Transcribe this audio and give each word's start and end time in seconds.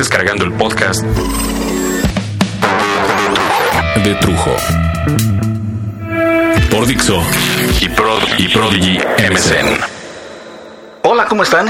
descargando 0.00 0.46
el 0.46 0.52
podcast 0.52 1.02
de 4.02 4.14
Trujo 4.14 4.56
por 6.70 6.86
Dixo 6.86 7.22
y, 7.82 7.84
y 8.42 8.48
Prodigy 8.48 8.98
MSN. 9.30 9.78
Hola, 11.02 11.26
¿cómo 11.26 11.42
están? 11.42 11.68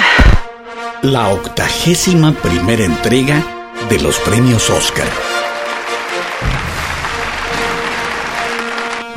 La 1.03 1.30
octagésima 1.30 2.30
primera 2.30 2.85
entrega 2.85 3.43
de 3.88 3.98
los 3.98 4.16
premios 4.21 4.71
Oscar. 4.71 5.08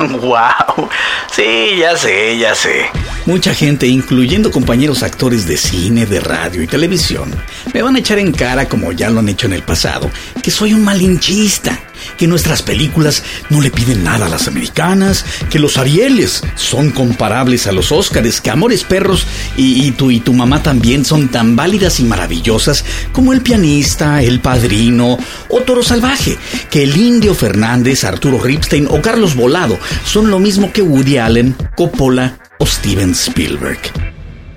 ¡Wow! 0.00 0.88
Sí, 1.30 1.76
ya 1.78 1.96
sé, 1.96 2.36
ya 2.36 2.52
sé. 2.56 2.90
Mucha 3.26 3.54
gente, 3.54 3.86
incluyendo 3.86 4.50
compañeros 4.50 5.02
actores 5.02 5.46
de 5.46 5.56
cine, 5.56 6.04
de 6.04 6.20
radio 6.20 6.62
y 6.62 6.66
televisión, 6.66 7.34
me 7.72 7.80
van 7.80 7.96
a 7.96 8.00
echar 8.00 8.18
en 8.18 8.32
cara, 8.32 8.68
como 8.68 8.92
ya 8.92 9.08
lo 9.08 9.20
han 9.20 9.30
hecho 9.30 9.46
en 9.46 9.54
el 9.54 9.62
pasado, 9.62 10.10
que 10.42 10.50
soy 10.50 10.74
un 10.74 10.84
malinchista, 10.84 11.80
que 12.18 12.26
nuestras 12.26 12.60
películas 12.60 13.22
no 13.48 13.62
le 13.62 13.70
piden 13.70 14.04
nada 14.04 14.26
a 14.26 14.28
las 14.28 14.46
americanas, 14.46 15.24
que 15.48 15.58
los 15.58 15.78
Arieles 15.78 16.42
son 16.54 16.90
comparables 16.90 17.66
a 17.66 17.72
los 17.72 17.92
Óscares, 17.92 18.42
que 18.42 18.50
Amores 18.50 18.84
Perros 18.84 19.26
y, 19.56 19.86
y, 19.86 19.92
tú 19.92 20.10
y 20.10 20.20
tu 20.20 20.34
mamá 20.34 20.62
también 20.62 21.06
son 21.06 21.28
tan 21.28 21.56
válidas 21.56 22.00
y 22.00 22.04
maravillosas 22.04 22.84
como 23.12 23.32
El 23.32 23.40
Pianista, 23.40 24.22
El 24.22 24.40
Padrino 24.40 25.16
o 25.48 25.60
Toro 25.60 25.82
Salvaje, 25.82 26.36
que 26.70 26.82
el 26.82 26.94
Indio 26.94 27.34
Fernández, 27.34 28.04
Arturo 28.04 28.38
Ripstein 28.38 28.86
o 28.90 29.00
Carlos 29.00 29.34
Volado 29.34 29.78
son 30.04 30.30
lo 30.30 30.38
mismo 30.38 30.72
que 30.72 30.82
Woody 30.82 31.16
Allen, 31.16 31.56
Coppola 31.74 32.36
o 32.64 32.66
Steven 32.66 33.10
Spielberg. 33.10 33.78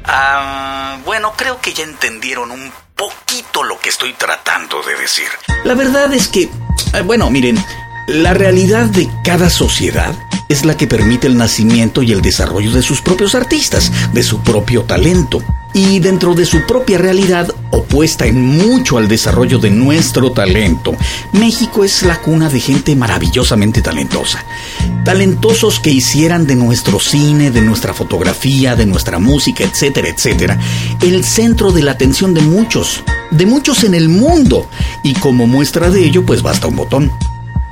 Ah, 0.06 0.98
bueno, 1.04 1.34
creo 1.36 1.60
que 1.60 1.74
ya 1.74 1.84
entendieron 1.84 2.52
un 2.52 2.72
poquito 2.96 3.64
lo 3.64 3.78
que 3.80 3.90
estoy 3.90 4.14
tratando 4.14 4.82
de 4.82 4.96
decir. 4.96 5.28
La 5.66 5.74
verdad 5.74 6.14
es 6.14 6.30
que, 6.30 6.44
eh, 6.44 7.02
bueno, 7.04 7.30
miren, 7.30 7.62
la 8.08 8.34
realidad 8.34 8.86
de 8.86 9.10
cada 9.26 9.50
sociedad 9.50 10.14
es 10.48 10.64
la 10.64 10.78
que 10.78 10.88
permite 10.88 11.28
el 11.28 11.38
nacimiento 11.38 12.02
y 12.02 12.14
el 12.14 12.22
desarrollo 12.22 12.72
de 12.72 12.82
sus 12.82 13.02
propios 13.02 13.36
artistas, 13.36 13.92
de 14.14 14.24
su 14.24 14.42
propio 14.42 14.84
talento. 14.84 15.44
Y 15.74 16.00
dentro 16.00 16.34
de 16.34 16.46
su 16.46 16.66
propia 16.66 16.98
realidad, 16.98 17.54
opuesta 17.72 18.26
en 18.26 18.58
mucho 18.58 18.98
al 18.98 19.08
desarrollo 19.08 19.60
de 19.60 19.70
nuestro 19.70 20.32
talento, 20.32 20.96
México 21.34 21.84
es 21.84 22.04
la 22.04 22.20
cuna 22.22 22.50
de 22.50 22.60
gente 22.60 22.96
maravillosamente 22.96 23.82
talentosa. 23.82 24.44
Talentosos 25.04 25.80
que 25.80 25.92
hicieran 25.92 26.48
de 26.48 26.56
nuestro 26.56 27.00
cine, 27.00 27.52
de 27.52 27.62
nuestra 27.62 27.94
fotografía, 27.94 28.76
de 28.76 28.86
nuestra 28.86 29.20
música, 29.20 29.64
etcétera, 29.64 30.10
etcétera, 30.10 30.60
el 31.02 31.24
centro 31.24 31.72
de 31.72 31.84
la 31.84 31.92
atención 31.92 32.34
de 32.34 32.42
muchos, 32.42 33.04
de 33.32 33.46
muchos 33.46 33.84
en 33.84 33.94
el 33.94 34.10
mundo. 34.10 34.68
Y 35.04 35.14
como 35.14 35.48
muestra 35.48 35.90
de 35.90 36.04
ello, 36.04 36.26
pues 36.26 36.42
basta 36.42 36.68
un 36.68 36.76
botón. 36.76 37.12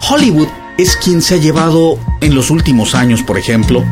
Hollywood 0.10 0.48
es 0.78 0.96
quien 0.98 1.22
se 1.22 1.36
ha 1.36 1.38
llevado 1.38 1.98
en 2.22 2.36
los 2.36 2.52
últimos 2.52 2.96
años, 2.96 3.24
por 3.24 3.38
ejemplo, 3.38 3.84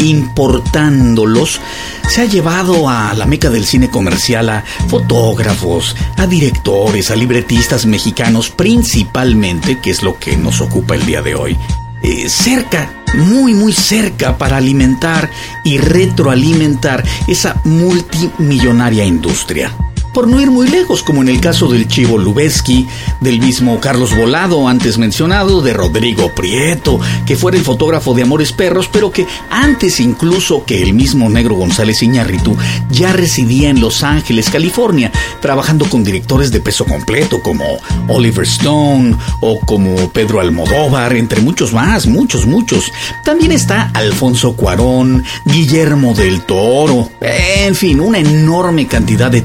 importándolos, 0.00 1.60
se 2.08 2.22
ha 2.22 2.24
llevado 2.24 2.88
a 2.88 3.14
la 3.14 3.26
meca 3.26 3.50
del 3.50 3.64
cine 3.64 3.88
comercial 3.90 4.48
a 4.48 4.64
fotógrafos, 4.88 5.96
a 6.16 6.26
directores, 6.26 7.10
a 7.10 7.16
libretistas 7.16 7.86
mexicanos 7.86 8.50
principalmente, 8.50 9.78
que 9.80 9.90
es 9.90 10.02
lo 10.02 10.18
que 10.18 10.36
nos 10.36 10.60
ocupa 10.60 10.94
el 10.94 11.06
día 11.06 11.22
de 11.22 11.34
hoy, 11.34 11.56
eh, 12.02 12.28
cerca, 12.28 13.04
muy 13.14 13.54
muy 13.54 13.72
cerca 13.72 14.38
para 14.38 14.56
alimentar 14.56 15.30
y 15.64 15.78
retroalimentar 15.78 17.04
esa 17.26 17.60
multimillonaria 17.64 19.04
industria. 19.04 19.72
Por 20.12 20.26
no 20.26 20.40
ir 20.40 20.50
muy 20.50 20.68
lejos, 20.68 21.04
como 21.04 21.22
en 21.22 21.28
el 21.28 21.40
caso 21.40 21.68
del 21.68 21.86
Chivo 21.86 22.18
Lubeski, 22.18 22.88
del 23.20 23.38
mismo 23.38 23.78
Carlos 23.78 24.16
Volado, 24.16 24.66
antes 24.66 24.98
mencionado, 24.98 25.60
de 25.62 25.72
Rodrigo 25.72 26.34
Prieto, 26.34 26.98
que 27.26 27.36
fuera 27.36 27.56
el 27.56 27.64
fotógrafo 27.64 28.12
de 28.12 28.22
Amores 28.22 28.50
Perros, 28.50 28.88
pero 28.92 29.12
que 29.12 29.26
antes 29.50 30.00
incluso 30.00 30.64
que 30.64 30.82
el 30.82 30.94
mismo 30.94 31.28
Negro 31.28 31.54
González 31.54 32.02
Iñárritu 32.02 32.56
ya 32.90 33.12
residía 33.12 33.70
en 33.70 33.80
Los 33.80 34.02
Ángeles, 34.02 34.50
California, 34.50 35.12
trabajando 35.40 35.88
con 35.88 36.02
directores 36.02 36.50
de 36.50 36.60
peso 36.60 36.84
completo 36.84 37.40
como 37.40 37.64
Oliver 38.08 38.44
Stone 38.44 39.16
o 39.40 39.60
como 39.60 40.10
Pedro 40.10 40.40
Almodóvar, 40.40 41.14
entre 41.14 41.40
muchos 41.40 41.72
más, 41.72 42.06
muchos, 42.06 42.46
muchos. 42.46 42.92
También 43.24 43.52
está 43.52 43.90
Alfonso 43.94 44.54
Cuarón, 44.54 45.24
Guillermo 45.44 46.14
del 46.14 46.42
Toro, 46.42 47.10
en 47.20 47.74
fin, 47.74 48.00
una 48.00 48.18
enorme 48.18 48.86
cantidad 48.86 49.30
de 49.30 49.42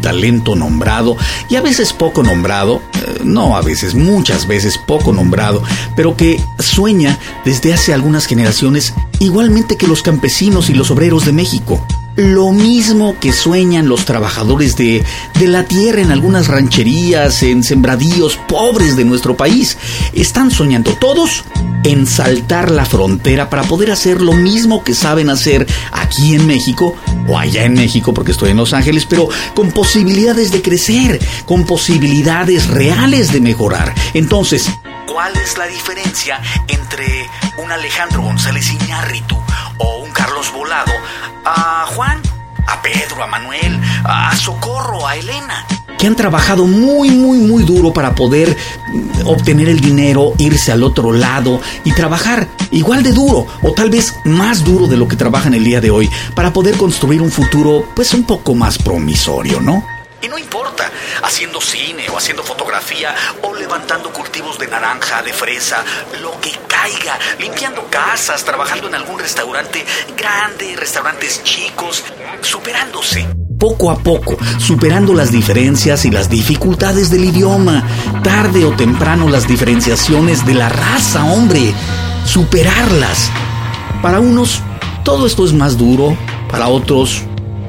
nombrado 0.56 1.18
y 1.50 1.56
a 1.56 1.62
veces 1.62 1.94
poco 1.94 2.24
nombrado, 2.24 2.82
eh, 2.94 3.22
no 3.24 3.56
a 3.56 3.62
veces, 3.62 3.96
muchas 3.96 4.48
veces 4.48 4.78
poco 4.78 5.14
nombrado, 5.14 5.62
pero 5.96 6.18
que 6.18 6.42
sueña 6.60 7.18
desde 7.44 7.74
hace 7.74 7.94
algunas 7.94 8.26
generaciones 8.26 8.94
igualmente 9.20 9.78
que 9.78 9.88
los 9.88 10.02
campesinos 10.02 10.70
y 10.70 10.74
los 10.74 10.92
obreros 10.92 11.26
de 11.26 11.34
México 11.34 11.86
lo 12.16 12.52
mismo 12.52 13.18
que 13.20 13.34
sueñan 13.34 13.90
los 13.90 14.06
trabajadores 14.06 14.76
de, 14.78 15.04
de, 15.40 15.48
la 15.48 15.66
tierra 15.66 16.02
en 16.02 16.12
algunas 16.12 16.48
rancherías, 16.48 17.44
en 17.44 17.64
sembradíos 17.64 18.38
pobres 18.48 18.96
de 18.96 19.06
nuestro 19.06 19.36
país. 19.36 19.78
Están 20.14 20.52
soñando 20.52 20.94
todos 20.94 21.44
en 21.84 22.08
saltar 22.08 22.72
la 22.72 22.86
frontera 22.86 23.50
para 23.50 23.64
poder 23.64 23.92
hacer 23.92 24.22
lo 24.22 24.34
mismo 24.34 24.84
que 24.84 24.96
saben 24.96 25.30
hacer 25.30 25.68
aquí 25.92 26.34
en 26.34 26.48
México 26.48 26.96
o 27.28 27.38
allá 27.38 27.64
en 27.64 27.74
México, 27.74 28.14
porque 28.14 28.32
estoy 28.32 28.52
en 28.52 28.58
Los 28.58 28.74
Ángeles, 28.74 29.06
pero 29.06 29.30
con 29.54 29.72
posibilidades 29.72 30.52
de 30.52 30.62
crecer, 30.62 31.20
con 31.46 31.66
posibilidades 31.66 32.68
reales 32.68 33.32
de 33.32 33.42
mejorar. 33.42 33.94
Entonces, 34.14 34.70
¿cuál 35.06 35.36
es 35.38 35.58
la 35.58 35.68
diferencia 35.68 36.42
entre 36.68 37.30
un 37.64 37.72
Alejandro 37.72 38.22
González 38.22 38.72
Iñárritu 38.72 39.38
o 39.78 39.98
un 39.98 40.12
Carlos 40.12 40.52
Volado 40.52 40.92
a 41.46 41.86
Juan, 41.88 42.22
a 42.68 42.82
Pedro, 42.82 43.24
a 43.24 43.28
Manuel, 43.28 43.80
a 44.04 44.36
Socorro, 44.36 45.08
a 45.08 45.16
Elena, 45.16 45.66
que 45.98 46.08
han 46.08 46.16
trabajado 46.16 46.66
muy, 46.66 47.12
muy, 47.12 47.38
muy 47.38 47.64
duro 47.64 47.94
para 47.94 48.16
poder 48.16 48.58
mm, 48.92 49.28
obtener 49.28 49.70
el 49.70 49.80
dinero, 49.80 50.34
irse 50.38 50.72
al 50.72 50.84
otro 50.84 51.12
lado 51.14 51.62
y 51.84 51.92
trabajar 51.94 52.48
igual 52.72 53.04
de 53.04 53.14
duro 53.14 53.46
o 53.62 53.72
tal 53.74 53.90
vez 53.90 54.14
más 54.26 54.64
duro 54.64 54.88
de 54.88 54.98
lo 54.98 55.08
que 55.08 55.16
trabajan 55.16 55.54
el 55.54 55.64
día 55.64 55.82
de 55.82 55.92
hoy 55.92 56.10
para 56.34 56.52
poder 56.52 56.76
construir 56.78 57.22
un 57.22 57.32
futuro 57.32 57.86
pues 57.96 58.14
un 58.14 58.24
poco 58.24 58.56
más 58.56 58.78
promisorio, 58.78 59.62
¿no? 59.62 59.95
Y 60.26 60.28
no 60.28 60.40
importa, 60.40 60.90
haciendo 61.22 61.62
cine 61.62 62.10
o 62.12 62.18
haciendo 62.18 62.42
fotografía 62.42 63.14
o 63.44 63.54
levantando 63.54 64.12
cultivos 64.12 64.58
de 64.58 64.66
naranja, 64.66 65.22
de 65.22 65.32
fresa, 65.32 65.84
lo 66.20 66.42
que 66.42 66.50
caiga, 66.68 67.20
limpiando 67.40 67.86
casas, 67.92 68.44
trabajando 68.44 68.88
en 68.88 68.96
algún 68.96 69.20
restaurante 69.20 69.86
grande, 70.18 70.76
restaurantes 70.78 71.44
chicos, 71.44 72.04
superándose. 72.42 73.28
Poco 73.60 73.92
a 73.92 74.00
poco, 74.00 74.36
superando 74.58 75.14
las 75.14 75.32
diferencias 75.32 76.06
y 76.06 76.10
las 76.10 76.28
dificultades 76.28 77.12
del 77.12 77.26
idioma, 77.26 77.84
tarde 78.24 78.66
o 78.66 78.72
temprano 78.72 79.30
las 79.30 79.48
diferenciaciones 79.48 80.44
de 80.44 80.56
la 80.56 80.70
raza, 80.70 81.24
hombre, 81.26 81.72
superarlas. 82.26 83.30
Para 84.02 84.22
unos, 84.22 84.60
todo 85.04 85.28
esto 85.28 85.46
es 85.46 85.54
más 85.54 85.78
duro, 85.78 86.18
para 86.50 86.68
otros 86.68 87.22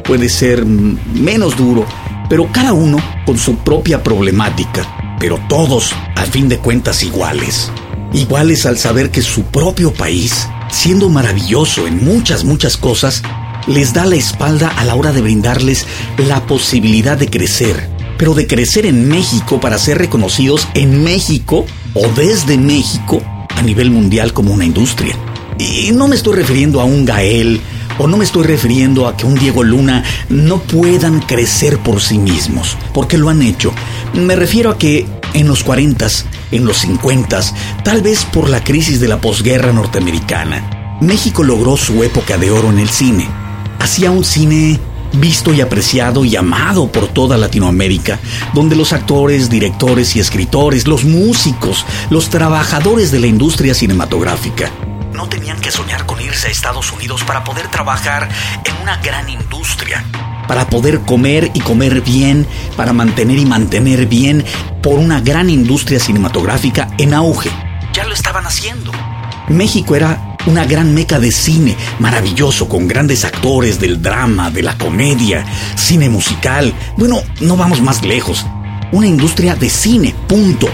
puede 0.07 0.29
ser 0.29 0.65
menos 0.65 1.57
duro, 1.57 1.85
pero 2.29 2.51
cada 2.53 2.73
uno 2.73 2.99
con 3.25 3.39
su 3.39 3.57
propia 3.59 4.03
problemática, 4.03 5.17
pero 5.19 5.39
todos, 5.49 5.93
a 6.15 6.25
fin 6.25 6.49
de 6.49 6.59
cuentas, 6.59 7.03
iguales. 7.03 7.71
Iguales 8.13 8.67
al 8.67 8.79
saber 8.79 9.11
que 9.11 9.23
su 9.23 9.45
propio 9.45 9.93
país, 9.93 10.49
siendo 10.71 11.09
maravilloso 11.09 11.87
en 11.87 12.05
muchas, 12.05 12.45
muchas 12.45 12.77
cosas, 12.77 13.23
les 13.67 13.93
da 13.93 14.07
la 14.07 14.17
espalda 14.17 14.69
a 14.69 14.85
la 14.85 14.95
hora 14.95 15.13
de 15.13 15.21
brindarles 15.21 15.87
la 16.19 16.47
posibilidad 16.47 17.17
de 17.17 17.29
crecer, 17.29 17.89
pero 18.17 18.35
de 18.35 18.47
crecer 18.47 18.87
en 18.87 19.09
México 19.09 19.61
para 19.61 19.79
ser 19.79 19.99
reconocidos 19.99 20.69
en 20.75 21.03
México 21.03 21.67
o 21.95 22.09
desde 22.09 22.59
México 22.59 23.21
a 23.57 23.63
nivel 23.63 23.91
mundial 23.91 24.33
como 24.33 24.53
una 24.53 24.65
industria. 24.65 25.17
Y 25.59 25.91
no 25.93 26.07
me 26.07 26.17
estoy 26.17 26.37
refiriendo 26.37 26.81
a 26.81 26.85
un 26.85 27.05
Gael 27.05 27.61
o 27.99 28.07
no 28.07 28.17
me 28.17 28.25
estoy 28.25 28.45
refiriendo 28.45 29.07
a 29.07 29.17
que 29.17 29.27
un 29.27 29.35
Diego 29.35 29.63
Luna 29.63 30.05
no 30.29 30.59
puedan 30.59 31.21
crecer 31.21 31.79
por 31.79 32.01
sí 32.01 32.19
mismos, 32.19 32.77
porque 32.93 33.19
lo 33.19 33.29
han 33.29 33.43
hecho. 33.43 33.73
Me 34.15 34.37
refiero 34.37 34.71
a 34.71 34.79
que 34.79 35.07
en 35.35 35.49
los 35.49 35.65
40, 35.65 36.07
en 36.53 36.65
los 36.65 36.79
50, 36.79 37.41
tal 37.85 38.03
vez 38.03 38.25
por 38.25 38.49
la 38.49 38.63
crisis 38.63 39.01
de 39.01 39.09
la 39.09 39.21
posguerra 39.21 39.73
norteamericana, 39.73 40.99
México 41.01 41.43
logró 41.43 41.77
su 41.77 42.03
época 42.03 42.39
de 42.39 42.51
oro 42.51 42.71
en 42.71 42.79
el 42.79 42.89
cine. 42.89 43.29
Hacía 43.79 44.11
un 44.11 44.25
cine 44.25 44.81
visto 45.13 45.53
y 45.53 45.61
apreciado 45.61 46.25
y 46.25 46.37
amado 46.37 46.91
por 46.91 47.09
toda 47.09 47.37
Latinoamérica, 47.37 48.19
donde 48.55 48.77
los 48.77 48.93
actores, 48.93 49.51
directores 49.51 50.17
y 50.17 50.21
escritores, 50.21 50.87
los 50.87 51.05
músicos, 51.05 51.85
los 52.11 52.29
trabajadores 52.29 53.11
de 53.11 53.21
la 53.21 53.27
industria 53.27 53.75
cinematográfica, 53.75 54.71
no 55.17 55.29
tenían 55.29 55.59
que 55.61 55.71
soñar 55.71 56.05
con 56.05 56.21
irse 56.21 56.49
a 56.49 56.51
Estados 56.51 56.93
Unidos 56.93 57.25
para 57.25 57.43
poder 57.43 57.69
trabajar 57.69 58.29
en 58.65 58.83
una 58.83 58.97
gran 58.99 59.29
industria. 59.29 60.05
para 60.47 60.71
poder 60.71 61.01
comer 61.01 61.51
y 61.55 61.61
comer 61.61 62.03
bien, 62.03 62.47
para 62.77 62.93
mantener 62.93 63.37
y 63.37 63.45
mantener 63.45 64.07
bien 64.07 64.45
por 64.81 65.01
una 65.01 65.21
gran 65.21 65.51
industria 65.51 65.99
cinematográfica 65.99 66.89
en 66.99 67.15
auge. 67.15 67.51
Ya 67.93 68.05
lo 68.05 68.15
estaban 68.15 68.47
haciendo. 68.47 68.93
México 69.49 69.97
era 69.97 70.37
una 70.47 70.65
gran 70.65 70.95
meca 70.95 71.19
de 71.19 71.33
cine, 71.33 71.77
maravilloso, 71.99 72.69
con 72.69 72.87
grandes 72.87 73.25
actores 73.25 73.81
del 73.81 74.01
drama, 74.01 74.53
de 74.53 74.63
la 74.63 74.79
comedia, 74.79 75.45
cine 75.75 76.09
musical. 76.09 76.73
Bueno, 76.97 77.23
no 77.41 77.57
vamos 77.57 77.81
más 77.81 78.05
lejos. 78.05 78.47
Una 78.93 79.09
industria 79.09 79.57
de 79.57 79.69
cine, 79.69 80.15
punto. 80.29 80.69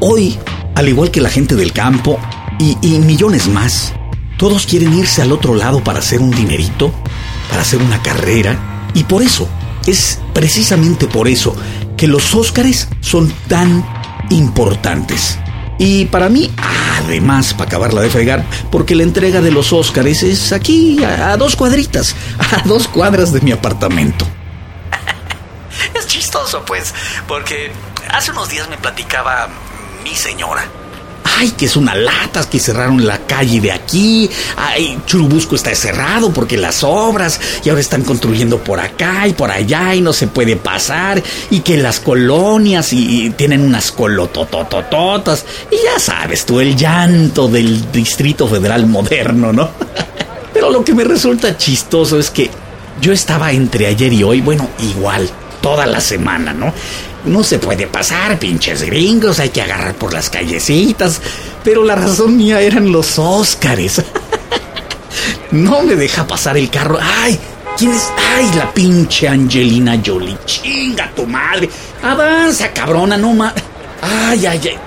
Hoy, 0.00 0.38
al 0.74 0.88
igual 0.88 1.10
que 1.10 1.20
la 1.20 1.28
gente 1.28 1.54
del 1.54 1.74
campo 1.74 2.18
y, 2.60 2.98
millones 2.98 3.48
más, 3.48 3.94
todos 4.36 4.66
quieren 4.66 4.92
irse 4.92 5.22
al 5.22 5.32
otro 5.32 5.54
lado 5.54 5.82
para 5.82 6.00
hacer 6.00 6.20
un 6.20 6.30
dinerito, 6.30 6.92
para 7.48 7.62
hacer 7.62 7.80
una 7.80 8.02
carrera, 8.02 8.90
y 8.92 9.04
por 9.04 9.22
eso, 9.22 9.48
es 9.86 10.20
precisamente 10.34 11.06
por 11.06 11.26
eso 11.26 11.56
que 11.96 12.06
los 12.06 12.34
Óscares 12.34 12.88
son 13.00 13.32
tan 13.48 13.84
importantes. 14.28 15.38
Y 15.78 16.04
para 16.06 16.28
mí, 16.28 16.50
además, 16.98 17.54
para 17.54 17.68
acabarla 17.68 18.02
de 18.02 18.10
fregar, 18.10 18.44
porque 18.70 18.94
la 18.94 19.04
entrega 19.04 19.40
de 19.40 19.50
los 19.50 19.72
Óscares 19.72 20.22
es 20.22 20.52
aquí, 20.52 21.02
a 21.02 21.38
dos 21.38 21.56
cuadritas, 21.56 22.14
a 22.38 22.68
dos 22.68 22.88
cuadras 22.88 23.32
de 23.32 23.40
mi 23.40 23.52
apartamento. 23.52 24.26
es 25.94 26.06
chistoso, 26.06 26.62
pues, 26.66 26.94
porque 27.26 27.72
hace 28.10 28.32
unos 28.32 28.50
días 28.50 28.68
me 28.68 28.76
platicaba 28.76 29.48
mi 30.04 30.14
señora 30.14 30.79
ay, 31.40 31.52
que 31.52 31.64
es 31.64 31.76
una 31.76 31.94
lata, 31.94 32.48
que 32.50 32.60
cerraron 32.60 33.06
la 33.06 33.18
calle 33.26 33.60
de 33.60 33.72
aquí, 33.72 34.28
ay, 34.56 34.98
Churubusco 35.06 35.56
está 35.56 35.74
cerrado 35.74 36.32
porque 36.32 36.58
las 36.58 36.84
obras, 36.84 37.40
y 37.64 37.70
ahora 37.70 37.80
están 37.80 38.02
construyendo 38.02 38.58
por 38.58 38.78
acá 38.78 39.26
y 39.26 39.32
por 39.32 39.50
allá 39.50 39.94
y 39.94 40.02
no 40.02 40.12
se 40.12 40.26
puede 40.26 40.56
pasar, 40.56 41.22
y 41.48 41.60
que 41.60 41.78
las 41.78 41.98
colonias 41.98 42.92
y, 42.92 43.30
tienen 43.30 43.62
unas 43.62 43.90
colotototototas, 43.90 45.46
y 45.70 45.76
ya 45.82 45.98
sabes 45.98 46.44
tú, 46.44 46.60
el 46.60 46.76
llanto 46.76 47.48
del 47.48 47.90
Distrito 47.90 48.46
Federal 48.46 48.86
moderno, 48.86 49.50
¿no? 49.50 49.70
Pero 50.52 50.70
lo 50.70 50.84
que 50.84 50.92
me 50.92 51.04
resulta 51.04 51.56
chistoso 51.56 52.18
es 52.18 52.28
que 52.28 52.50
yo 53.00 53.12
estaba 53.12 53.50
entre 53.52 53.86
ayer 53.86 54.12
y 54.12 54.22
hoy, 54.22 54.42
bueno, 54.42 54.68
igual, 54.78 55.30
toda 55.60 55.86
la 55.86 56.00
semana, 56.00 56.52
¿no? 56.52 56.72
No 57.24 57.44
se 57.44 57.58
puede 57.58 57.86
pasar, 57.86 58.38
pinches 58.38 58.82
gringos, 58.82 59.40
hay 59.40 59.50
que 59.50 59.62
agarrar 59.62 59.94
por 59.94 60.12
las 60.12 60.30
callecitas. 60.30 61.20
Pero 61.62 61.84
la 61.84 61.94
razón 61.94 62.36
mía 62.36 62.60
eran 62.60 62.90
los 62.90 63.18
Óscares. 63.18 64.02
no 65.50 65.82
me 65.82 65.96
deja 65.96 66.26
pasar 66.26 66.56
el 66.56 66.70
carro. 66.70 66.98
¡Ay! 67.00 67.38
¿Quién 67.76 67.92
es? 67.92 68.10
¡Ay, 68.34 68.50
la 68.56 68.72
pinche 68.72 69.28
Angelina 69.28 70.00
Jolie! 70.04 70.38
¡Chinga 70.46 71.10
tu 71.14 71.26
madre! 71.26 71.68
¡Avanza, 72.02 72.72
cabrona! 72.72 73.16
No 73.16 73.34
ma. 73.34 73.52
¡Ay, 74.02 74.46
ay, 74.46 74.60
ay! 74.64 74.78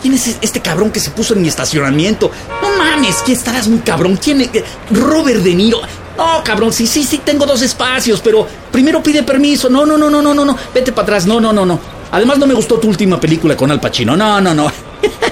¿Quién 0.00 0.14
es 0.14 0.36
este 0.40 0.60
cabrón 0.60 0.90
que 0.90 1.00
se 1.00 1.10
puso 1.10 1.34
en 1.34 1.42
mi 1.42 1.48
estacionamiento? 1.48 2.30
No 2.62 2.76
mames, 2.78 3.16
¿quién 3.24 3.36
estarás 3.36 3.66
un 3.66 3.78
cabrón? 3.78 4.18
¿Quién 4.22 4.40
es? 4.40 4.50
Robert 4.90 5.40
De 5.40 5.54
Niro. 5.54 5.80
No, 6.16 6.42
cabrón, 6.42 6.72
sí, 6.72 6.86
sí, 6.86 7.04
sí, 7.04 7.18
tengo 7.18 7.44
dos 7.44 7.62
espacios, 7.62 8.20
pero 8.20 8.46
primero 8.72 9.02
pide 9.02 9.22
permiso. 9.22 9.68
No, 9.68 9.84
no, 9.84 9.98
no, 9.98 10.08
no, 10.08 10.22
no, 10.22 10.34
no, 10.34 10.44
no. 10.44 10.56
Vete 10.74 10.92
para 10.92 11.04
atrás. 11.04 11.26
No, 11.26 11.40
no, 11.40 11.52
no, 11.52 11.66
no. 11.66 11.78
Además, 12.10 12.38
no 12.38 12.46
me 12.46 12.54
gustó 12.54 12.78
tu 12.78 12.88
última 12.88 13.20
película 13.20 13.56
con 13.56 13.70
Al 13.70 13.80
Pacino. 13.80 14.16
No, 14.16 14.40
no, 14.40 14.54
no. 14.54 14.72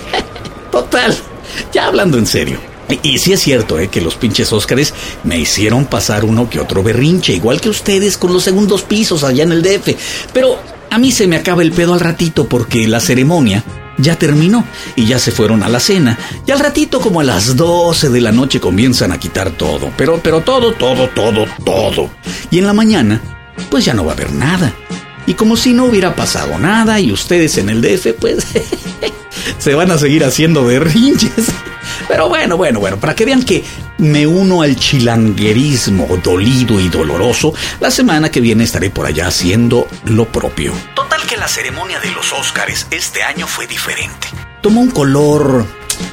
Total. 0.71 1.17
Ya 1.73 1.87
hablando 1.87 2.19
en 2.19 2.27
serio. 2.27 2.59
Y, 3.03 3.19
sí 3.19 3.33
es 3.33 3.41
cierto, 3.41 3.79
eh, 3.79 3.89
que 3.89 4.03
los 4.03 4.15
pinches 4.17 4.53
Óscares 4.53 4.93
me 5.23 5.39
hicieron 5.39 5.87
pasar 5.87 6.25
uno 6.25 6.51
que 6.51 6.61
otro 6.61 6.83
berrinche, 6.83 7.33
igual 7.33 7.61
que 7.61 7.71
ustedes 7.71 8.19
con 8.19 8.33
los 8.33 8.43
segundos 8.43 8.83
pisos 8.83 9.25
allá 9.25 9.45
en 9.45 9.53
el 9.53 9.63
DF. 9.63 9.97
Pero 10.35 10.59
a 10.91 10.99
mí 10.99 11.11
se 11.11 11.27
me 11.27 11.37
acaba 11.37 11.63
el 11.63 11.73
pedo 11.73 11.95
al 11.95 12.01
ratito 12.01 12.47
porque 12.47 12.87
la 12.87 13.01
ceremonia 13.01 13.65
ya 13.99 14.19
terminó 14.19 14.65
y 14.97 15.07
ya 15.07 15.19
se 15.19 15.31
fueron 15.31 15.63
a 15.63 15.69
la 15.69 15.81
cena. 15.81 16.19
Y 16.47 16.51
al 16.51 16.61
ratito, 16.61 17.01
como 17.01 17.21
a 17.21 17.25
las 17.25 17.57
12 17.57 18.11
de 18.11 18.21
la 18.21 18.33
noche, 18.33 18.61
comienzan 18.61 19.13
a 19.13 19.19
quitar 19.19 19.51
todo. 19.51 19.91
Pero, 19.97 20.21
pero 20.23 20.41
todo, 20.41 20.73
todo, 20.73 21.09
todo, 21.09 21.47
todo. 21.65 22.11
Y 22.51 22.59
en 22.59 22.67
la 22.67 22.73
mañana, 22.73 23.21
pues 23.71 23.85
ya 23.85 23.95
no 23.95 24.05
va 24.05 24.13
a 24.13 24.15
haber 24.15 24.33
nada. 24.33 24.73
Y 25.27 25.35
como 25.35 25.57
si 25.57 25.73
no 25.73 25.87
hubiera 25.87 26.15
pasado 26.15 26.59
nada 26.59 27.01
y 27.01 27.11
ustedes 27.11 27.57
en 27.57 27.71
el 27.71 27.81
DF, 27.81 28.15
pues 28.21 28.47
se 29.59 29.75
van 29.75 29.91
a 29.91 29.99
seguir 29.99 30.25
haciendo 30.25 30.65
berrinches. 30.65 31.47
Pero 32.09 32.29
bueno, 32.29 32.57
bueno, 32.57 32.81
bueno, 32.81 32.99
para 32.99 33.15
que 33.15 33.25
vean 33.25 33.43
que 33.43 33.65
me 33.99 34.27
uno 34.27 34.63
al 34.63 34.77
chilanguerismo 34.77 36.19
dolido 36.23 36.81
y 36.81 36.89
doloroso, 36.89 37.55
la 37.81 37.91
semana 37.91 38.31
que 38.31 38.41
viene 38.41 38.65
estaré 38.65 38.91
por 38.91 39.07
allá 39.07 39.29
haciendo 39.29 39.87
lo 40.05 40.27
propio. 40.27 40.73
La 41.39 41.49
ceremonia 41.49 41.99
de 42.01 42.11
los 42.13 42.33
Óscares 42.33 42.87
este 42.91 43.23
año 43.23 43.47
fue 43.47 43.67
diferente. 43.67 44.29
Tomó 44.63 44.81
un 44.81 44.91
color, 44.91 45.67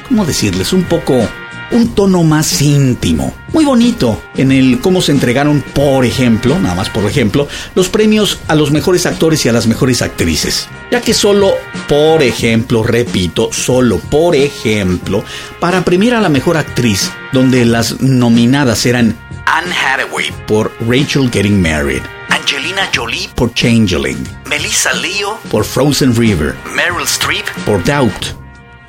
¿cómo 0.08 0.26
decirles? 0.26 0.72
Un 0.72 0.84
poco 0.84 1.26
un 1.70 1.94
tono 1.94 2.22
más 2.22 2.60
íntimo. 2.60 3.32
Muy 3.52 3.64
bonito 3.64 4.20
en 4.36 4.52
el 4.52 4.80
cómo 4.80 5.00
se 5.00 5.12
entregaron, 5.12 5.62
por 5.74 6.04
ejemplo, 6.04 6.58
nada 6.58 6.74
más 6.74 6.90
por 6.90 7.08
ejemplo, 7.08 7.48
los 7.74 7.88
premios 7.88 8.40
a 8.48 8.54
los 8.56 8.72
mejores 8.72 9.06
actores 9.06 9.46
y 9.46 9.48
a 9.48 9.52
las 9.52 9.66
mejores 9.66 10.02
actrices. 10.02 10.68
Ya 10.90 11.00
que 11.00 11.14
solo, 11.14 11.54
por 11.88 12.22
ejemplo, 12.22 12.82
repito, 12.82 13.50
solo 13.52 13.98
por 14.00 14.34
ejemplo, 14.34 15.24
para 15.60 15.84
premiar 15.84 16.16
a 16.16 16.20
la 16.20 16.28
mejor 16.28 16.56
actriz, 16.56 17.10
donde 17.32 17.64
las 17.64 18.00
nominadas 18.00 18.84
eran 18.86 19.16
Anne 19.46 19.74
Hathaway 19.74 20.32
por 20.46 20.72
Rachel 20.80 21.30
Getting 21.30 21.62
Married. 21.62 22.02
Angelina 22.42 22.90
Jolie 22.92 23.28
por 23.36 23.54
Changeling, 23.54 24.18
Melissa 24.50 24.92
Leo 24.94 25.38
por 25.48 25.64
Frozen 25.64 26.16
River, 26.16 26.56
Meryl 26.74 27.04
Streep 27.04 27.46
por 27.64 27.84
Doubt. 27.84 28.34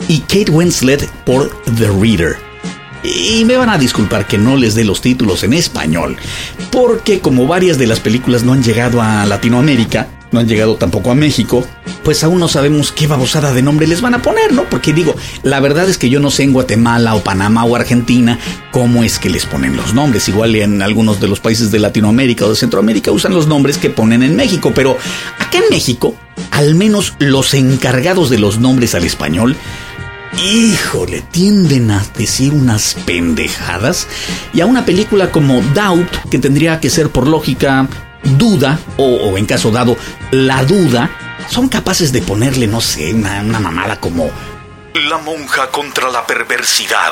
Y 0.08 0.22
Kate 0.22 0.50
Winslet 0.50 1.08
por 1.24 1.52
The 1.78 1.88
Reader. 1.88 2.36
Y 3.04 3.46
me 3.46 3.56
van 3.56 3.70
a 3.70 3.78
disculpar 3.78 4.26
que 4.26 4.40
no 4.40 4.58
les 4.58 4.74
dé 4.74 4.84
los 4.84 5.02
títulos 5.02 5.44
en 5.44 5.54
español, 5.54 6.18
porque 6.72 7.20
como 7.20 7.46
varias 7.46 7.78
de 7.78 7.86
las 7.86 8.00
películas 8.00 8.44
no 8.44 8.54
han 8.54 8.64
llegado 8.64 9.04
a 9.04 9.24
Latinoamérica, 9.28 10.08
no 10.32 10.40
han 10.40 10.48
llegado 10.48 10.76
tampoco 10.76 11.12
a 11.12 11.16
México, 11.16 11.64
pues 12.04 12.24
aún 12.24 12.40
no 12.40 12.48
sabemos 12.48 12.92
qué 12.92 13.08
babosada 13.08 13.54
de 13.54 13.62
nombre 13.62 13.88
les 13.88 14.02
van 14.02 14.14
a 14.14 14.22
poner, 14.22 14.54
¿no? 14.54 14.64
Porque 14.70 14.94
digo, 14.94 15.16
la 15.44 15.60
verdad 15.60 15.90
es 15.90 15.98
que 15.98 16.10
yo 16.10 16.20
no 16.20 16.32
sé 16.32 16.44
en 16.44 16.54
Guatemala 16.54 17.16
o 17.16 17.24
Panamá 17.24 17.64
o 17.66 17.76
Argentina 17.76 18.40
cómo 18.72 19.04
es 19.04 19.20
que 19.20 19.30
les 19.30 19.46
ponen 19.46 19.76
los 19.76 19.94
nombres. 19.94 20.28
Igual 20.28 20.56
en 20.56 20.82
algunos 20.82 21.20
de 21.20 21.28
los 21.28 21.40
países 21.40 21.72
de 21.72 21.80
Latinoamérica 21.80 22.46
o 22.46 22.50
de 22.50 22.56
Centroamérica 22.56 23.12
usan 23.12 23.34
los 23.34 23.48
nombres 23.48 23.78
que 23.78 23.90
ponen 23.90 24.24
en 24.24 24.36
México, 24.36 24.72
pero 24.76 24.98
acá 25.40 25.60
en 25.60 25.70
México, 25.70 26.16
al 26.52 26.76
menos 26.76 27.14
los 27.20 27.54
encargados 27.54 28.30
de 28.30 28.40
los 28.40 28.60
nombres 28.60 28.96
al 28.96 29.06
español, 29.06 29.56
híjole, 30.42 31.24
tienden 31.32 31.92
a 31.92 32.04
decir 32.18 32.54
unas 32.54 32.96
pendejadas. 33.06 34.08
Y 34.54 34.62
a 34.62 34.66
una 34.66 34.86
película 34.86 35.32
como 35.32 35.62
Doubt, 35.74 36.10
que 36.30 36.40
tendría 36.40 36.80
que 36.80 36.90
ser 36.90 37.10
por 37.10 37.28
lógica 37.28 37.88
duda, 38.38 38.80
o, 38.98 39.38
en 39.38 39.46
caso 39.46 39.72
dado, 39.72 39.98
la 40.32 40.64
duda, 40.64 41.10
son 41.50 41.70
capaces 41.70 42.12
de 42.12 42.22
ponerle, 42.22 42.68
no 42.68 42.82
sé, 42.82 43.14
una, 43.14 43.42
una 43.42 43.60
mamada 43.60 44.00
como 44.00 44.30
La 45.10 45.18
monja 45.18 45.70
contra 45.70 46.10
la 46.10 46.26
perversidad. 46.26 47.12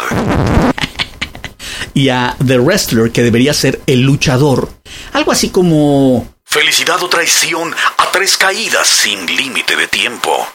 y 1.93 2.09
a 2.09 2.35
The 2.45 2.57
Wrestler, 2.59 3.11
que 3.11 3.23
debería 3.23 3.53
ser 3.53 3.81
el 3.87 4.01
luchador, 4.01 4.69
algo 5.13 5.31
así 5.31 5.49
como 5.49 6.27
Felicidad 6.45 7.01
o 7.01 7.07
traición 7.07 7.73
a 7.97 8.11
tres 8.11 8.35
caídas 8.37 8.85
sin 8.85 9.25
límite 9.25 9.75
de 9.77 9.87
tiempo 9.87 10.45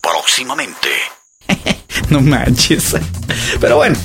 próximamente. 0.00 0.88
no 2.10 2.20
manches. 2.20 2.96
Pero 3.60 3.76
bueno, 3.76 3.96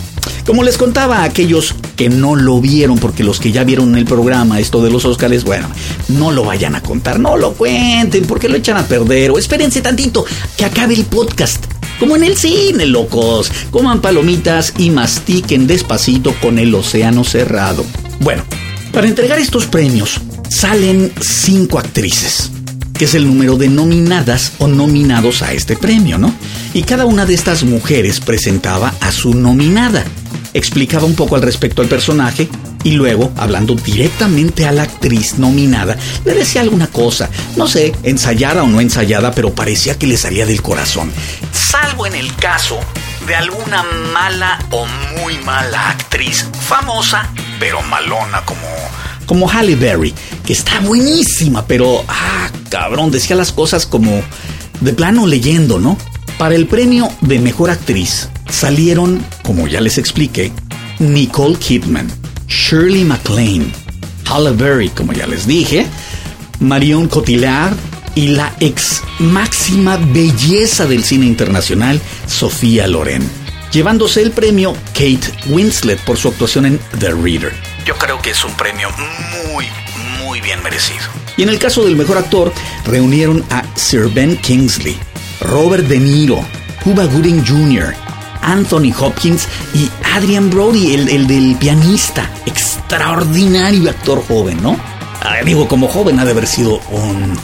como 0.45 0.63
les 0.63 0.77
contaba 0.77 1.19
a 1.19 1.23
aquellos 1.23 1.75
que 1.95 2.09
no 2.09 2.35
lo 2.35 2.59
vieron, 2.59 2.97
porque 2.97 3.23
los 3.23 3.39
que 3.39 3.51
ya 3.51 3.63
vieron 3.63 3.95
el 3.95 4.05
programa, 4.05 4.59
esto 4.59 4.83
de 4.83 4.91
los 4.91 5.05
Óscares, 5.05 5.43
bueno, 5.43 5.69
no 6.09 6.31
lo 6.31 6.43
vayan 6.43 6.75
a 6.75 6.81
contar, 6.81 7.19
no 7.19 7.37
lo 7.37 7.53
cuenten, 7.53 8.25
porque 8.25 8.49
lo 8.49 8.57
echan 8.57 8.77
a 8.77 8.85
perder, 8.85 9.31
o 9.31 9.37
espérense 9.37 9.81
tantito 9.81 10.25
que 10.57 10.65
acabe 10.65 10.93
el 10.93 11.05
podcast. 11.05 11.65
Como 11.99 12.15
en 12.15 12.23
el 12.23 12.35
cine, 12.35 12.87
locos. 12.87 13.51
Coman 13.69 14.01
palomitas 14.01 14.73
y 14.77 14.89
mastiquen 14.89 15.67
despacito 15.67 16.33
con 16.41 16.57
el 16.57 16.73
océano 16.73 17.23
cerrado. 17.23 17.85
Bueno, 18.19 18.43
para 18.91 19.07
entregar 19.07 19.37
estos 19.37 19.67
premios 19.67 20.19
salen 20.49 21.13
cinco 21.21 21.77
actrices 21.77 22.51
que 23.01 23.05
es 23.05 23.15
el 23.15 23.25
número 23.25 23.57
de 23.57 23.67
nominadas 23.67 24.51
o 24.59 24.67
nominados 24.67 25.41
a 25.41 25.53
este 25.53 25.75
premio, 25.75 26.19
¿no? 26.19 26.31
Y 26.71 26.83
cada 26.83 27.05
una 27.05 27.25
de 27.25 27.33
estas 27.33 27.63
mujeres 27.63 28.19
presentaba 28.19 28.93
a 29.01 29.11
su 29.11 29.33
nominada, 29.33 30.05
explicaba 30.53 31.07
un 31.07 31.15
poco 31.15 31.35
al 31.35 31.41
respecto 31.41 31.81
al 31.81 31.87
personaje 31.87 32.47
y 32.83 32.91
luego, 32.91 33.31
hablando 33.37 33.73
directamente 33.73 34.67
a 34.67 34.71
la 34.71 34.83
actriz 34.83 35.39
nominada, 35.39 35.97
le 36.25 36.35
decía 36.35 36.61
alguna 36.61 36.85
cosa, 36.85 37.31
no 37.55 37.67
sé, 37.67 37.91
ensayada 38.03 38.61
o 38.61 38.67
no 38.67 38.79
ensayada, 38.79 39.31
pero 39.31 39.55
parecía 39.55 39.97
que 39.97 40.05
le 40.05 40.15
salía 40.15 40.45
del 40.45 40.61
corazón. 40.61 41.11
Salvo 41.51 42.05
en 42.05 42.13
el 42.13 42.35
caso 42.35 42.79
de 43.25 43.33
alguna 43.33 43.81
mala 44.13 44.59
o 44.69 44.85
muy 45.19 45.39
mala 45.39 45.89
actriz, 45.89 46.45
famosa, 46.67 47.27
pero 47.59 47.81
malona 47.81 48.45
como 48.45 48.67
como 49.31 49.47
Halle 49.47 49.77
Berry, 49.77 50.13
que 50.45 50.51
está 50.51 50.81
buenísima, 50.81 51.65
pero, 51.65 52.03
cabrón, 52.71 53.11
decía 53.11 53.35
las 53.35 53.51
cosas 53.51 53.85
como 53.85 54.23
de 54.79 54.93
plano 54.93 55.27
leyendo, 55.27 55.79
¿no? 55.79 55.97
Para 56.39 56.55
el 56.55 56.65
premio 56.65 57.09
de 57.21 57.37
Mejor 57.37 57.69
Actriz 57.69 58.29
salieron, 58.49 59.23
como 59.43 59.67
ya 59.67 59.81
les 59.81 59.99
expliqué, 59.99 60.51
Nicole 60.97 61.57
Kidman, 61.57 62.09
Shirley 62.47 63.03
MacLaine, 63.03 63.71
Halle 64.25 64.51
Berry, 64.51 64.89
como 64.89 65.13
ya 65.13 65.27
les 65.27 65.45
dije, 65.45 65.85
Marion 66.59 67.07
Cotillard 67.07 67.75
y 68.15 68.29
la 68.29 68.55
ex 68.59 69.01
máxima 69.19 69.97
belleza 69.97 70.87
del 70.87 71.03
cine 71.03 71.25
internacional, 71.25 71.99
Sofía 72.27 72.87
Loren, 72.87 73.23
llevándose 73.71 74.21
el 74.21 74.31
premio 74.31 74.73
Kate 74.93 75.21
Winslet 75.49 75.99
por 76.05 76.17
su 76.17 76.29
actuación 76.29 76.65
en 76.65 76.79
The 76.99 77.11
Reader. 77.11 77.70
Yo 77.85 77.95
creo 77.97 78.21
que 78.21 78.31
es 78.31 78.43
un 78.43 78.53
premio 78.53 78.89
muy, 79.53 79.67
muy 80.19 80.41
bien 80.41 80.61
merecido. 80.63 81.01
Y 81.37 81.43
en 81.43 81.49
el 81.49 81.59
caso 81.59 81.83
del 81.83 81.95
mejor 81.95 82.17
actor, 82.17 82.53
reunieron 82.85 83.43
a 83.49 83.63
Sir 83.75 84.09
Ben 84.09 84.37
Kingsley, 84.37 84.97
Robert 85.41 85.85
De 85.87 85.97
Niro, 85.97 86.45
Cuba 86.83 87.05
Gooding 87.05 87.45
Jr., 87.45 87.95
Anthony 88.41 88.91
Hopkins 88.99 89.47
y 89.73 89.89
Adrian 90.15 90.49
Brody, 90.49 90.93
el, 90.93 91.09
el 91.09 91.27
del 91.27 91.55
pianista. 91.57 92.29
Extraordinario 92.45 93.89
actor 93.89 94.23
joven, 94.27 94.61
¿no? 94.61 94.77
Ah, 95.21 95.37
digo, 95.45 95.67
como 95.67 95.87
joven 95.87 96.19
ha 96.19 96.25
de 96.25 96.31
haber 96.31 96.47
sido 96.47 96.79
un, 96.89 97.37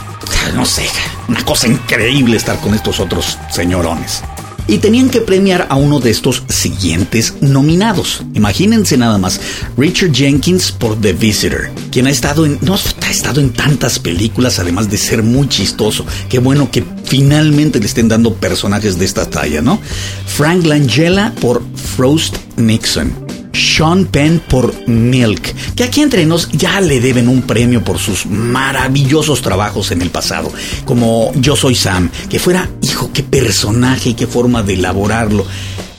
no 0.54 0.64
sé, 0.64 0.88
una 1.28 1.44
cosa 1.44 1.68
increíble 1.68 2.36
estar 2.36 2.58
con 2.60 2.74
estos 2.74 2.98
otros 3.00 3.38
señorones. 3.50 4.22
Y 4.68 4.78
tenían 4.78 5.10
que 5.10 5.20
premiar 5.20 5.66
a 5.70 5.76
uno 5.76 5.98
de 5.98 6.10
estos 6.10 6.44
siguientes 6.48 7.34
nominados. 7.40 8.22
Imagínense 8.34 8.96
nada 8.96 9.18
más, 9.18 9.40
Richard 9.76 10.12
Jenkins 10.12 10.70
por 10.70 11.00
The 11.00 11.14
Visitor, 11.14 11.70
quien 11.90 12.06
ha 12.06 12.10
estado 12.10 12.46
en, 12.46 12.58
no, 12.60 12.74
ha 12.74 13.10
estado 13.10 13.40
en 13.40 13.50
tantas 13.50 13.98
películas, 13.98 14.58
además 14.58 14.90
de 14.90 14.98
ser 14.98 15.22
muy 15.22 15.48
chistoso. 15.48 16.04
Qué 16.28 16.38
bueno 16.38 16.70
que 16.70 16.84
finalmente 17.04 17.80
le 17.80 17.86
estén 17.86 18.08
dando 18.08 18.34
personajes 18.34 18.98
de 18.98 19.06
esta 19.06 19.28
talla, 19.28 19.62
¿no? 19.62 19.80
Frank 20.26 20.64
Langella 20.64 21.32
por 21.40 21.62
Frost 21.74 22.36
Nixon. 22.56 23.27
Sean 23.58 24.06
Penn 24.06 24.40
por 24.48 24.88
Milk, 24.88 25.54
que 25.74 25.84
aquí 25.84 26.00
entre 26.00 26.24
nos 26.24 26.48
ya 26.52 26.80
le 26.80 27.00
deben 27.00 27.28
un 27.28 27.42
premio 27.42 27.82
por 27.82 27.98
sus 27.98 28.26
maravillosos 28.26 29.42
trabajos 29.42 29.90
en 29.90 30.02
el 30.02 30.10
pasado, 30.10 30.52
como 30.84 31.32
Yo 31.34 31.56
Soy 31.56 31.74
Sam, 31.74 32.10
que 32.28 32.38
fuera, 32.38 32.68
hijo, 32.82 33.10
qué 33.12 33.22
personaje 33.22 34.10
y 34.10 34.14
qué 34.14 34.26
forma 34.26 34.62
de 34.62 34.74
elaborarlo. 34.74 35.44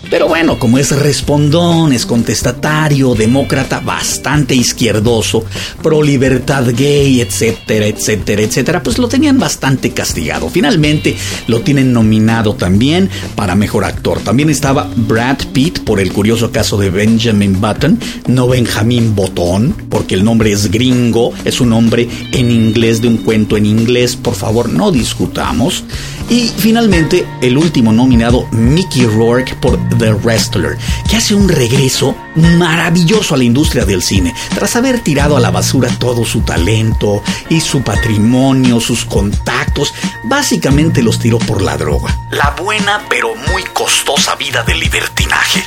Pero 0.09 0.27
bueno, 0.27 0.57
como 0.57 0.79
es 0.79 0.91
respondón, 0.91 1.93
es 1.93 2.05
contestatario, 2.05 3.13
demócrata, 3.13 3.79
bastante 3.79 4.55
izquierdoso, 4.55 5.45
pro 5.83 6.01
libertad 6.01 6.65
gay, 6.75 7.21
etcétera, 7.21 7.85
etcétera, 7.85 8.41
etcétera, 8.41 8.81
pues 8.81 8.97
lo 8.97 9.07
tenían 9.07 9.37
bastante 9.37 9.91
castigado. 9.91 10.49
Finalmente 10.49 11.15
lo 11.47 11.61
tienen 11.61 11.93
nominado 11.93 12.55
también 12.55 13.09
para 13.35 13.53
mejor 13.53 13.85
actor. 13.85 14.19
También 14.19 14.49
estaba 14.49 14.89
Brad 14.95 15.37
Pitt 15.53 15.79
por 15.81 15.99
el 15.99 16.11
curioso 16.11 16.51
caso 16.51 16.77
de 16.77 16.89
Benjamin 16.89 17.61
Button, 17.61 17.99
no 18.27 18.47
Benjamin 18.47 19.15
Botón, 19.15 19.75
porque 19.89 20.15
el 20.15 20.23
nombre 20.23 20.51
es 20.51 20.71
gringo, 20.71 21.33
es 21.45 21.61
un 21.61 21.69
nombre 21.69 22.09
en 22.31 22.49
inglés 22.49 23.01
de 23.01 23.09
un 23.09 23.17
cuento 23.17 23.57
en 23.57 23.67
inglés, 23.67 24.15
por 24.15 24.33
favor 24.33 24.69
no 24.69 24.91
discutamos. 24.91 25.83
Y 26.29 26.51
finalmente, 26.55 27.25
el 27.41 27.57
último 27.57 27.91
nominado, 27.91 28.47
Mickey 28.51 29.05
Rourke 29.05 29.55
por 29.55 29.79
The 29.99 30.13
Wrestler, 30.13 30.77
que 31.09 31.17
hace 31.17 31.35
un 31.35 31.49
regreso 31.49 32.15
maravilloso 32.35 33.35
a 33.35 33.37
la 33.37 33.43
industria 33.43 33.85
del 33.85 34.01
cine, 34.01 34.33
tras 34.55 34.75
haber 34.75 35.01
tirado 35.01 35.35
a 35.35 35.39
la 35.39 35.51
basura 35.51 35.89
todo 35.99 36.25
su 36.25 36.41
talento 36.41 37.21
y 37.49 37.59
su 37.59 37.81
patrimonio, 37.83 38.79
sus 38.79 39.05
contactos, 39.05 39.93
básicamente 40.23 41.03
los 41.03 41.19
tiró 41.19 41.37
por 41.37 41.61
la 41.61 41.77
droga. 41.77 42.17
La 42.31 42.55
buena 42.61 43.01
pero 43.09 43.35
muy 43.51 43.63
costosa 43.73 44.35
vida 44.35 44.63
del 44.63 44.79
libertinaje. 44.79 45.63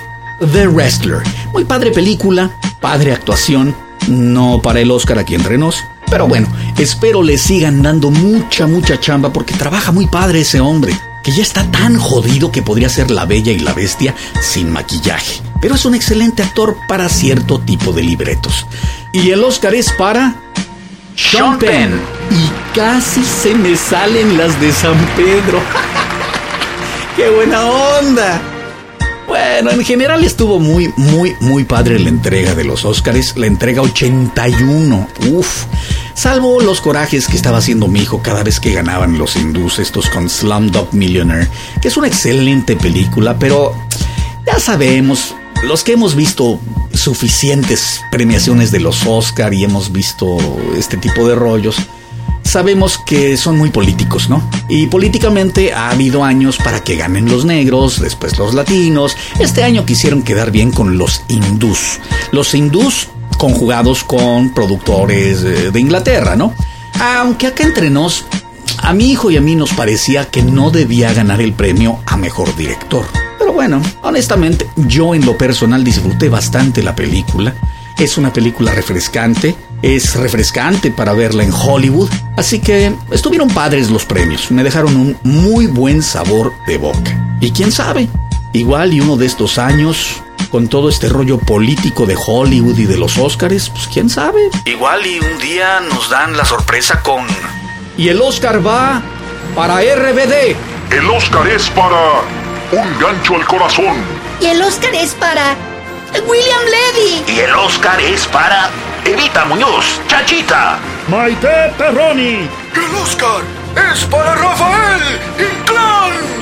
The 0.52 0.66
Wrestler, 0.66 1.22
muy 1.52 1.64
padre 1.64 1.92
película, 1.92 2.50
padre 2.80 3.12
actuación, 3.12 3.76
no 4.08 4.60
para 4.62 4.80
el 4.80 4.90
Oscar 4.90 5.18
aquí 5.18 5.34
entre 5.34 5.58
nos, 5.58 5.76
pero 6.10 6.26
bueno, 6.26 6.48
espero 6.78 7.22
le 7.22 7.38
sigan 7.38 7.82
dando 7.82 8.10
mucha, 8.10 8.66
mucha 8.66 8.98
chamba 8.98 9.32
porque 9.32 9.54
trabaja 9.54 9.92
muy 9.92 10.06
padre 10.06 10.40
ese 10.40 10.60
hombre, 10.60 10.98
que 11.22 11.32
ya 11.32 11.42
está 11.42 11.70
tan 11.70 11.98
jodido 11.98 12.50
que 12.52 12.62
podría 12.62 12.88
ser 12.88 13.10
la 13.10 13.24
bella 13.24 13.52
y 13.52 13.58
la 13.58 13.72
bestia 13.72 14.14
sin 14.40 14.70
maquillaje. 14.70 15.40
Pero 15.60 15.74
es 15.74 15.84
un 15.84 15.94
excelente 15.94 16.42
actor 16.42 16.76
para 16.88 17.08
cierto 17.08 17.60
tipo 17.60 17.92
de 17.92 18.02
libretos. 18.02 18.66
Y 19.12 19.30
el 19.30 19.42
Oscar 19.44 19.74
es 19.74 19.92
para... 19.92 20.34
Sean 21.14 21.58
Penn. 21.58 22.00
Y 22.30 22.74
casi 22.74 23.22
se 23.22 23.54
me 23.54 23.76
salen 23.76 24.38
las 24.38 24.58
de 24.60 24.72
San 24.72 24.98
Pedro. 25.16 25.60
¡Qué 27.16 27.28
buena 27.28 27.66
onda! 27.66 28.40
Bueno, 29.26 29.70
en 29.70 29.84
general 29.84 30.24
estuvo 30.24 30.58
muy, 30.58 30.92
muy, 30.96 31.36
muy 31.40 31.64
padre 31.64 31.98
la 31.98 32.08
entrega 32.08 32.54
de 32.54 32.64
los 32.64 32.84
Oscars, 32.84 33.36
la 33.36 33.46
entrega 33.46 33.82
81. 33.82 35.08
Uf. 35.30 35.64
Salvo 36.14 36.60
los 36.60 36.80
corajes 36.80 37.26
que 37.26 37.36
estaba 37.36 37.58
haciendo 37.58 37.88
mi 37.88 38.00
hijo 38.00 38.22
cada 38.22 38.42
vez 38.42 38.60
que 38.60 38.72
ganaban 38.72 39.18
los 39.18 39.36
hindús 39.36 39.78
estos 39.78 40.08
con 40.10 40.28
Slumdog 40.28 40.92
Millionaire, 40.92 41.48
que 41.80 41.88
es 41.88 41.96
una 41.96 42.06
excelente 42.06 42.76
película, 42.76 43.38
pero 43.38 43.74
ya 44.46 44.58
sabemos, 44.58 45.34
los 45.64 45.84
que 45.84 45.92
hemos 45.92 46.14
visto 46.14 46.60
suficientes 46.92 48.02
premiaciones 48.10 48.70
de 48.70 48.80
los 48.80 49.06
Oscar 49.06 49.54
y 49.54 49.64
hemos 49.64 49.92
visto 49.92 50.36
este 50.76 50.96
tipo 50.96 51.26
de 51.26 51.34
rollos, 51.34 51.76
sabemos 52.44 52.98
que 52.98 53.36
son 53.36 53.56
muy 53.56 53.70
políticos, 53.70 54.28
¿no? 54.28 54.48
Y 54.68 54.86
políticamente 54.86 55.72
ha 55.72 55.90
habido 55.90 56.24
años 56.24 56.58
para 56.58 56.80
que 56.84 56.96
ganen 56.96 57.30
los 57.30 57.44
negros, 57.44 58.00
después 58.00 58.38
los 58.38 58.54
latinos. 58.54 59.16
Este 59.40 59.62
año 59.62 59.86
quisieron 59.86 60.22
quedar 60.22 60.50
bien 60.50 60.70
con 60.70 60.98
los 60.98 61.22
hindús. 61.28 61.98
Los 62.30 62.54
hindús 62.54 63.08
conjugados 63.42 64.04
con 64.04 64.54
productores 64.54 65.42
eh, 65.42 65.72
de 65.72 65.80
Inglaterra, 65.80 66.36
¿no? 66.36 66.54
Aunque 67.00 67.48
acá 67.48 67.64
entre 67.64 67.90
nos, 67.90 68.24
a 68.78 68.92
mi 68.92 69.10
hijo 69.10 69.32
y 69.32 69.36
a 69.36 69.40
mí 69.40 69.56
nos 69.56 69.72
parecía 69.72 70.26
que 70.26 70.44
no 70.44 70.70
debía 70.70 71.12
ganar 71.12 71.40
el 71.40 71.52
premio 71.52 71.98
a 72.06 72.16
mejor 72.16 72.54
director. 72.54 73.04
Pero 73.40 73.52
bueno, 73.52 73.82
honestamente, 74.02 74.68
yo 74.76 75.12
en 75.16 75.26
lo 75.26 75.36
personal 75.36 75.82
disfruté 75.82 76.28
bastante 76.28 76.84
la 76.84 76.94
película. 76.94 77.52
Es 77.98 78.16
una 78.16 78.32
película 78.32 78.70
refrescante, 78.70 79.56
es 79.82 80.14
refrescante 80.14 80.92
para 80.92 81.12
verla 81.12 81.42
en 81.42 81.52
Hollywood, 81.52 82.10
así 82.36 82.60
que 82.60 82.94
estuvieron 83.10 83.48
padres 83.48 83.90
los 83.90 84.04
premios, 84.04 84.52
me 84.52 84.62
dejaron 84.62 84.94
un 84.94 85.16
muy 85.24 85.66
buen 85.66 86.00
sabor 86.00 86.52
de 86.68 86.78
boca. 86.78 87.36
Y 87.40 87.50
quién 87.50 87.72
sabe, 87.72 88.08
igual 88.52 88.92
y 88.92 89.00
uno 89.00 89.16
de 89.16 89.26
estos 89.26 89.58
años, 89.58 90.22
con 90.50 90.68
todo 90.68 90.88
este 90.88 91.08
rollo 91.08 91.38
político 91.38 92.06
de 92.06 92.16
Hollywood 92.16 92.78
y 92.78 92.86
de 92.86 92.96
los 92.96 93.18
Oscars, 93.18 93.70
pues 93.70 93.88
quién 93.88 94.10
sabe. 94.10 94.40
Igual 94.64 95.06
y 95.06 95.18
un 95.18 95.38
día 95.38 95.80
nos 95.80 96.10
dan 96.10 96.36
la 96.36 96.44
sorpresa 96.44 97.00
con... 97.02 97.26
Y 97.96 98.08
el 98.08 98.20
Oscar 98.20 98.66
va 98.66 99.02
para 99.54 99.80
RBD. 99.80 100.56
El 100.90 101.10
Oscar 101.10 101.46
es 101.48 101.68
para 101.70 102.20
Un 102.72 102.98
gancho 102.98 103.36
al 103.36 103.46
corazón. 103.46 103.96
Y 104.40 104.46
el 104.46 104.62
Oscar 104.62 104.94
es 104.94 105.12
para 105.14 105.54
William 106.26 106.62
Levy. 106.64 107.32
Y 107.36 107.40
el 107.40 107.54
Oscar 107.54 108.00
es 108.00 108.26
para 108.26 108.70
Evita 109.04 109.44
Muñoz, 109.44 110.00
Chachita. 110.08 110.78
Maite 111.08 111.72
Perroni. 111.76 112.48
El 112.74 112.94
Oscar 113.02 113.42
es 113.92 114.04
para 114.06 114.34
Rafael 114.34 115.20
Inclán. 115.38 116.41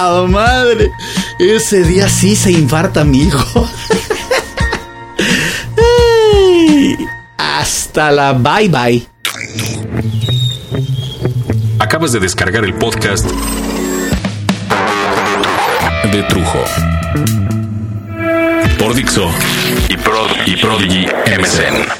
¡Puta 0.00 0.26
madre! 0.28 0.90
Ese 1.38 1.84
día 1.84 2.08
sí 2.08 2.34
se 2.34 2.50
infarta 2.50 3.04
mi 3.04 3.24
hijo. 3.24 3.68
Hasta 7.36 8.10
la 8.10 8.32
bye 8.32 8.68
bye. 8.70 9.06
Acabas 11.78 12.12
de 12.12 12.20
descargar 12.20 12.64
el 12.64 12.72
podcast 12.74 13.26
de 16.10 16.22
Trujo. 16.30 16.64
Por 18.78 18.94
Dixo 18.94 19.30
y 19.90 19.96
Prodigy 20.56 21.06
MSN. 21.38 21.99